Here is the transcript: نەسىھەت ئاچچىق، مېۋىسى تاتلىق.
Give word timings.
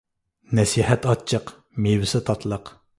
نەسىھەت 0.59 1.05
ئاچچىق، 1.11 1.55
مېۋىسى 1.87 2.27
تاتلىق. 2.31 2.79